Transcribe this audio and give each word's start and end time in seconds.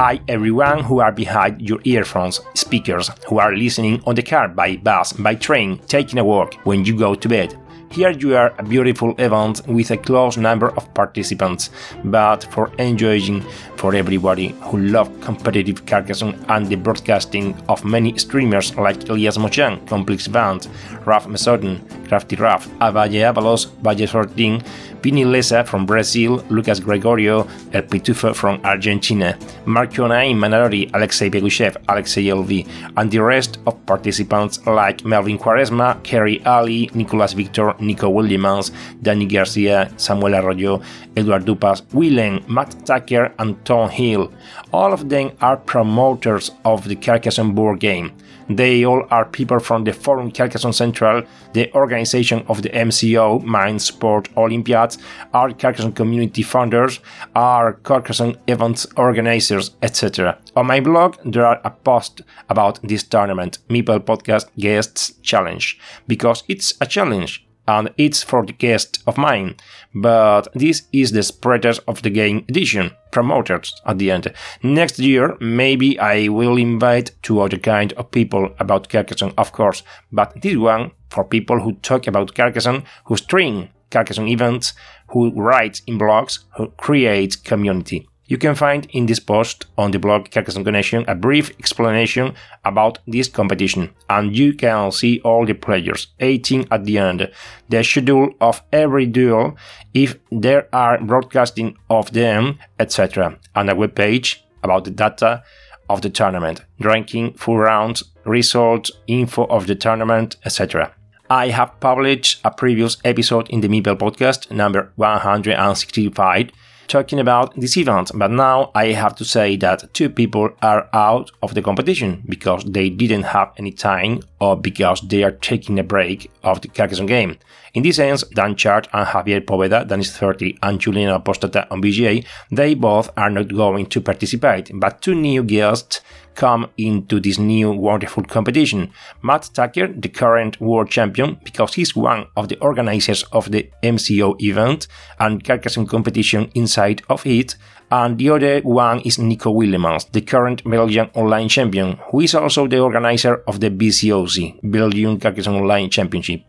Hi 0.00 0.18
everyone 0.28 0.82
who 0.84 1.00
are 1.00 1.12
behind 1.12 1.60
your 1.60 1.78
earphones, 1.84 2.40
speakers, 2.54 3.10
who 3.28 3.38
are 3.38 3.54
listening 3.54 4.02
on 4.06 4.14
the 4.14 4.22
car, 4.22 4.48
by 4.48 4.76
bus, 4.76 5.12
by 5.12 5.34
train, 5.34 5.78
taking 5.88 6.18
a 6.18 6.24
walk, 6.24 6.54
when 6.64 6.86
you 6.86 6.96
go 6.96 7.14
to 7.14 7.28
bed. 7.28 7.54
Here 7.92 8.10
you 8.10 8.36
are 8.36 8.54
a 8.56 8.62
beautiful 8.62 9.16
event 9.18 9.66
with 9.66 9.90
a 9.90 9.96
close 9.96 10.36
number 10.36 10.68
of 10.76 10.94
participants, 10.94 11.70
but 12.04 12.44
for 12.52 12.72
enjoying 12.78 13.40
for 13.74 13.96
everybody 13.96 14.54
who 14.62 14.78
love 14.78 15.10
competitive 15.20 15.86
Carcassonne 15.86 16.38
and 16.48 16.68
the 16.68 16.76
broadcasting 16.76 17.60
of 17.68 17.84
many 17.84 18.16
streamers 18.16 18.76
like 18.76 19.08
Elias 19.08 19.38
Mochan, 19.38 19.84
Complex 19.88 20.28
Band, 20.28 20.68
Raf 21.04 21.26
Mesodin, 21.26 21.80
Crafty 22.06 22.36
Raf, 22.36 22.68
Avalle 22.80 23.24
Avalos, 23.24 23.66
Valle 23.82 24.06
14, 24.06 24.62
Pini 25.00 25.24
Lesa 25.24 25.64
from 25.64 25.84
Brazil, 25.84 26.44
Lucas 26.48 26.78
Gregorio, 26.78 27.48
El 27.72 27.82
Pitufo 27.82 28.34
from 28.36 28.60
Argentina, 28.64 29.36
Marco 29.64 30.06
Naim 30.06 30.38
Manarori, 30.38 30.90
Alexei 30.94 31.28
Begushev, 31.28 31.76
Alexei 31.88 32.26
LV, 32.26 32.68
and 32.96 33.10
the 33.10 33.18
rest 33.18 33.58
of 33.66 33.84
participants 33.86 34.64
like 34.66 35.04
Melvin 35.04 35.38
Quaresma, 35.38 36.00
Kerry 36.04 36.44
Ali, 36.44 36.88
Nicolas 36.94 37.32
Victor, 37.32 37.74
Nico 37.80 38.08
Williams, 38.08 38.72
Danny 39.02 39.26
Garcia, 39.26 39.90
Samuel 39.96 40.34
Arroyo, 40.34 40.80
Eduard 41.16 41.44
Dupas, 41.44 41.82
Willem, 41.92 42.44
Matt 42.48 42.86
Tucker, 42.86 43.32
and 43.38 43.64
Tom 43.64 43.90
Hill. 43.90 44.32
All 44.72 44.92
of 44.92 45.08
them 45.08 45.32
are 45.40 45.56
promoters 45.56 46.50
of 46.64 46.86
the 46.88 46.96
Carcassonne 46.96 47.54
board 47.54 47.80
game. 47.80 48.12
They 48.50 48.84
all 48.84 49.06
are 49.10 49.26
people 49.26 49.60
from 49.60 49.84
the 49.84 49.92
Forum 49.92 50.32
Carcassonne 50.32 50.72
Central, 50.72 51.22
the 51.52 51.72
organization 51.72 52.44
of 52.48 52.62
the 52.62 52.70
MSO, 52.70 53.44
Mind 53.44 53.80
Sport 53.80 54.28
Olympiads, 54.36 54.98
are 55.32 55.52
Carcassonne 55.52 55.92
community 55.92 56.42
founders, 56.42 56.98
are 57.36 57.74
Carcassonne 57.74 58.36
events 58.48 58.88
organizers, 58.96 59.76
etc. 59.82 60.36
On 60.56 60.66
my 60.66 60.80
blog, 60.80 61.16
there 61.24 61.46
are 61.46 61.60
a 61.62 61.70
post 61.70 62.22
about 62.48 62.80
this 62.82 63.04
tournament, 63.04 63.58
Meeple 63.68 64.00
Podcast 64.00 64.46
Guests 64.58 65.12
Challenge, 65.22 65.78
because 66.08 66.42
it's 66.48 66.74
a 66.80 66.86
challenge 66.86 67.46
and 67.66 67.90
it's 67.96 68.22
for 68.22 68.44
the 68.44 68.52
guest 68.52 69.02
of 69.06 69.18
mine. 69.18 69.56
But 69.94 70.48
this 70.54 70.82
is 70.92 71.12
the 71.12 71.22
spreaders 71.22 71.78
of 71.80 72.02
the 72.02 72.10
game 72.10 72.44
edition, 72.48 72.92
promoters 73.10 73.80
at 73.86 73.98
the 73.98 74.10
end. 74.10 74.32
Next 74.62 74.98
year, 74.98 75.36
maybe 75.40 75.98
I 75.98 76.28
will 76.28 76.56
invite 76.56 77.12
two 77.22 77.40
other 77.40 77.58
kind 77.58 77.92
of 77.94 78.10
people 78.10 78.54
about 78.58 78.88
Carcassonne, 78.88 79.34
of 79.36 79.52
course, 79.52 79.82
but 80.12 80.40
this 80.42 80.56
one 80.56 80.92
for 81.10 81.24
people 81.24 81.60
who 81.60 81.74
talk 81.74 82.06
about 82.06 82.34
Carcassonne, 82.34 82.84
who 83.04 83.16
stream 83.16 83.68
Carcassonne 83.90 84.28
events, 84.28 84.72
who 85.08 85.30
write 85.32 85.82
in 85.86 85.98
blogs, 85.98 86.38
who 86.56 86.68
create 86.76 87.42
community. 87.44 88.08
You 88.30 88.38
can 88.38 88.54
find 88.54 88.86
in 88.92 89.06
this 89.06 89.18
post 89.18 89.66
on 89.76 89.90
the 89.90 89.98
blog 89.98 90.30
Carcassonne 90.30 90.62
Connection 90.62 91.04
a 91.08 91.16
brief 91.16 91.50
explanation 91.58 92.34
about 92.64 93.00
this 93.08 93.26
competition, 93.26 93.90
and 94.08 94.36
you 94.36 94.54
can 94.54 94.92
see 94.92 95.20
all 95.22 95.44
the 95.44 95.54
players, 95.54 96.06
18 96.20 96.68
at 96.70 96.84
the 96.84 96.98
end, 96.98 97.28
the 97.68 97.82
schedule 97.82 98.32
of 98.40 98.62
every 98.72 99.06
duel, 99.06 99.56
if 99.94 100.14
there 100.30 100.68
are 100.72 101.00
broadcasting 101.02 101.76
of 101.90 102.12
them, 102.12 102.60
etc., 102.78 103.36
and 103.56 103.68
a 103.68 103.74
web 103.74 103.96
page 103.96 104.44
about 104.62 104.84
the 104.84 104.92
data 104.92 105.42
of 105.88 106.00
the 106.02 106.10
tournament, 106.10 106.64
ranking, 106.78 107.32
full 107.32 107.58
rounds, 107.58 108.04
results, 108.24 108.92
info 109.08 109.44
of 109.46 109.66
the 109.66 109.74
tournament, 109.74 110.36
etc. 110.44 110.94
I 111.28 111.48
have 111.48 111.80
published 111.80 112.40
a 112.44 112.52
previous 112.52 112.96
episode 113.04 113.50
in 113.50 113.60
the 113.60 113.68
Meeple 113.68 113.98
podcast, 113.98 114.52
number 114.52 114.92
165, 114.94 116.52
talking 116.90 117.20
about 117.20 117.54
this 117.54 117.76
event, 117.76 118.10
but 118.14 118.30
now 118.30 118.72
I 118.74 118.86
have 118.86 119.14
to 119.16 119.24
say 119.24 119.56
that 119.56 119.94
two 119.94 120.10
people 120.10 120.50
are 120.60 120.88
out 120.92 121.30
of 121.40 121.54
the 121.54 121.62
competition 121.62 122.22
because 122.28 122.64
they 122.64 122.90
didn't 122.90 123.22
have 123.22 123.52
any 123.56 123.70
time 123.70 124.20
or 124.40 124.56
because 124.56 125.00
they 125.02 125.22
are 125.22 125.30
taking 125.30 125.78
a 125.78 125.84
break 125.84 126.30
of 126.42 126.60
the 126.60 126.68
Carcassonne 126.68 127.06
game. 127.06 127.38
In 127.74 127.84
this 127.84 127.96
sense, 127.96 128.24
Dan 128.24 128.56
Chart 128.56 128.88
and 128.92 129.06
Javier 129.06 129.40
Poveda, 129.40 129.86
Dan 129.86 130.00
is 130.00 130.10
30, 130.10 130.58
and 130.62 130.80
Julian 130.80 131.10
Apostata 131.10 131.68
on 131.70 131.80
BGA, 131.80 132.26
they 132.50 132.74
both 132.74 133.08
are 133.16 133.30
not 133.30 133.54
going 133.54 133.86
to 133.86 134.00
participate, 134.00 134.72
but 134.74 135.00
two 135.00 135.14
new 135.14 135.44
guests 135.44 136.00
come 136.34 136.68
into 136.78 137.20
this 137.20 137.38
new 137.38 137.70
wonderful 137.70 138.24
competition. 138.24 138.92
Matt 139.22 139.50
Tucker, 139.52 139.88
the 139.88 140.08
current 140.08 140.60
world 140.60 140.90
champion, 140.90 141.38
because 141.44 141.74
he's 141.74 141.96
one 141.96 142.26
of 142.36 142.48
the 142.48 142.58
organizers 142.60 143.22
of 143.32 143.50
the 143.50 143.70
MSO 143.82 144.40
event 144.40 144.86
and 145.18 145.44
Carcassonne 145.44 145.86
competition 145.86 146.50
inside 146.54 147.02
of 147.08 147.26
it, 147.26 147.56
and 147.90 148.18
the 148.18 148.30
other 148.30 148.60
one 148.60 149.00
is 149.00 149.18
Nico 149.18 149.52
Willemans, 149.52 150.10
the 150.12 150.20
current 150.20 150.62
Belgian 150.64 151.10
online 151.14 151.48
champion, 151.48 151.98
who 152.10 152.20
is 152.20 152.34
also 152.34 152.66
the 152.66 152.78
organizer 152.78 153.42
of 153.46 153.60
the 153.60 153.70
BCOC, 153.70 154.60
Belgian 154.62 155.18
Carcassonne 155.18 155.56
Online 155.56 155.90
Championship. 155.90 156.42